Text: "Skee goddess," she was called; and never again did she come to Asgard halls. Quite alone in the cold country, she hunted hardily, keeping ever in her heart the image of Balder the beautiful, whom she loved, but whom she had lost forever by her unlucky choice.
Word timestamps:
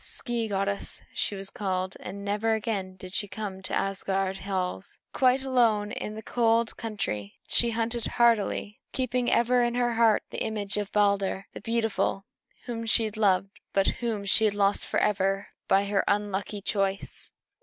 "Skee 0.03 0.47
goddess," 0.47 1.03
she 1.13 1.35
was 1.35 1.51
called; 1.51 1.95
and 1.99 2.25
never 2.25 2.55
again 2.55 2.95
did 2.95 3.13
she 3.13 3.27
come 3.27 3.61
to 3.61 3.71
Asgard 3.75 4.37
halls. 4.39 4.99
Quite 5.13 5.43
alone 5.43 5.91
in 5.91 6.15
the 6.15 6.23
cold 6.23 6.75
country, 6.75 7.35
she 7.47 7.69
hunted 7.69 8.07
hardily, 8.17 8.79
keeping 8.93 9.29
ever 9.31 9.61
in 9.63 9.75
her 9.75 9.93
heart 9.93 10.23
the 10.31 10.41
image 10.43 10.75
of 10.77 10.91
Balder 10.91 11.45
the 11.53 11.61
beautiful, 11.61 12.25
whom 12.65 12.87
she 12.87 13.11
loved, 13.11 13.51
but 13.73 13.87
whom 14.01 14.25
she 14.25 14.45
had 14.45 14.55
lost 14.55 14.87
forever 14.87 15.49
by 15.67 15.85
her 15.85 16.03
unlucky 16.07 16.63
choice. 16.63 17.31